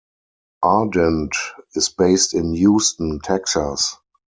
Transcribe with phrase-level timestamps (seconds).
[0.63, 1.35] Ardent
[1.75, 3.97] is based in Houston, Texas.